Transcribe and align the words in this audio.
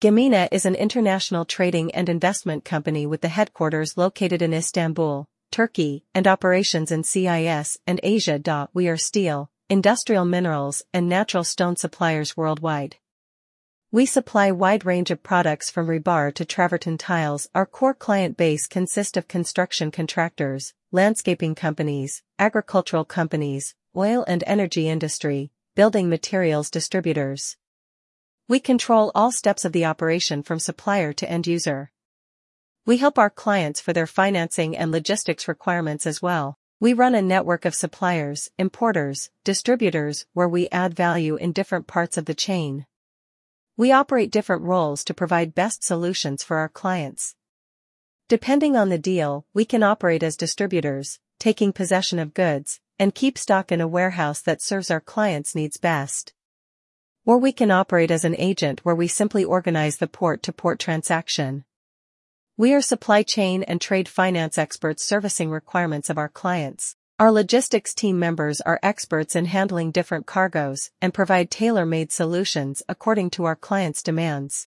Gemina 0.00 0.46
is 0.52 0.64
an 0.64 0.76
international 0.76 1.44
trading 1.44 1.92
and 1.92 2.08
investment 2.08 2.64
company 2.64 3.04
with 3.04 3.20
the 3.20 3.26
headquarters 3.26 3.96
located 3.96 4.42
in 4.42 4.54
Istanbul, 4.54 5.26
Turkey, 5.50 6.04
and 6.14 6.24
operations 6.24 6.92
in 6.92 7.02
CIS 7.02 7.78
and 7.84 7.98
Asia. 8.04 8.68
We 8.72 8.86
are 8.86 8.96
steel, 8.96 9.50
industrial 9.68 10.24
minerals, 10.24 10.84
and 10.94 11.08
natural 11.08 11.42
stone 11.42 11.74
suppliers 11.74 12.36
worldwide. 12.36 12.94
We 13.90 14.06
supply 14.06 14.52
wide 14.52 14.86
range 14.86 15.10
of 15.10 15.24
products 15.24 15.68
from 15.68 15.88
rebar 15.88 16.32
to 16.32 16.44
travertine 16.44 16.96
tiles. 16.96 17.48
Our 17.52 17.66
core 17.66 17.92
client 17.92 18.36
base 18.36 18.68
consists 18.68 19.16
of 19.16 19.26
construction 19.26 19.90
contractors, 19.90 20.74
landscaping 20.92 21.56
companies, 21.56 22.22
agricultural 22.38 23.04
companies, 23.04 23.74
oil 23.96 24.24
and 24.28 24.44
energy 24.46 24.88
industry, 24.88 25.50
building 25.74 26.08
materials 26.08 26.70
distributors. 26.70 27.56
We 28.50 28.60
control 28.60 29.12
all 29.14 29.30
steps 29.30 29.66
of 29.66 29.72
the 29.72 29.84
operation 29.84 30.42
from 30.42 30.58
supplier 30.58 31.12
to 31.12 31.30
end 31.30 31.46
user. 31.46 31.92
We 32.86 32.96
help 32.96 33.18
our 33.18 33.28
clients 33.28 33.78
for 33.78 33.92
their 33.92 34.06
financing 34.06 34.74
and 34.74 34.90
logistics 34.90 35.46
requirements 35.46 36.06
as 36.06 36.22
well. 36.22 36.56
We 36.80 36.94
run 36.94 37.14
a 37.14 37.20
network 37.20 37.66
of 37.66 37.74
suppliers, 37.74 38.50
importers, 38.58 39.28
distributors 39.44 40.24
where 40.32 40.48
we 40.48 40.70
add 40.70 40.94
value 40.94 41.36
in 41.36 41.52
different 41.52 41.86
parts 41.86 42.16
of 42.16 42.24
the 42.24 42.34
chain. 42.34 42.86
We 43.76 43.92
operate 43.92 44.30
different 44.30 44.62
roles 44.62 45.04
to 45.04 45.12
provide 45.12 45.54
best 45.54 45.84
solutions 45.84 46.42
for 46.42 46.56
our 46.56 46.70
clients. 46.70 47.34
Depending 48.28 48.76
on 48.76 48.88
the 48.88 48.96
deal, 48.96 49.44
we 49.52 49.66
can 49.66 49.82
operate 49.82 50.22
as 50.22 50.38
distributors, 50.38 51.20
taking 51.38 51.74
possession 51.74 52.18
of 52.18 52.32
goods, 52.32 52.80
and 52.98 53.14
keep 53.14 53.36
stock 53.36 53.70
in 53.70 53.82
a 53.82 53.86
warehouse 53.86 54.40
that 54.40 54.62
serves 54.62 54.90
our 54.90 55.00
clients' 55.00 55.54
needs 55.54 55.76
best. 55.76 56.32
Or 57.28 57.36
we 57.36 57.52
can 57.52 57.70
operate 57.70 58.10
as 58.10 58.24
an 58.24 58.34
agent 58.38 58.86
where 58.86 58.94
we 58.94 59.06
simply 59.06 59.44
organize 59.44 59.98
the 59.98 60.06
port-to-port 60.06 60.78
transaction. 60.78 61.66
We 62.56 62.72
are 62.72 62.80
supply 62.80 63.22
chain 63.22 63.62
and 63.64 63.82
trade 63.82 64.08
finance 64.08 64.56
experts 64.56 65.04
servicing 65.04 65.50
requirements 65.50 66.08
of 66.08 66.16
our 66.16 66.30
clients. 66.30 66.96
Our 67.18 67.30
logistics 67.30 67.92
team 67.94 68.18
members 68.18 68.62
are 68.62 68.80
experts 68.82 69.36
in 69.36 69.44
handling 69.44 69.90
different 69.90 70.24
cargoes 70.24 70.90
and 71.02 71.12
provide 71.12 71.50
tailor-made 71.50 72.12
solutions 72.12 72.82
according 72.88 73.28
to 73.32 73.44
our 73.44 73.56
clients' 73.56 74.02
demands. 74.02 74.66